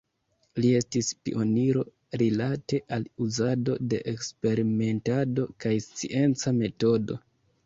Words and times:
Li 0.63 0.69
estis 0.77 1.09
pioniro 1.27 1.83
rilate 2.21 2.79
al 2.97 3.05
uzado 3.27 3.77
de 3.93 4.01
eksperimentado 4.13 5.47
kaj 5.67 5.75
scienca 5.89 6.57
metodo. 6.65 7.21